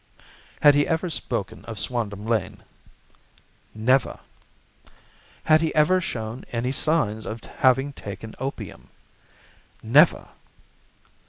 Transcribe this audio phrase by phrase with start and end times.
[0.63, 2.63] "Had he ever spoken of Swandam Lane?"
[3.75, 4.17] "Never."
[5.43, 8.87] "Had he ever showed any signs of having taken opium?"
[9.83, 10.27] "Never."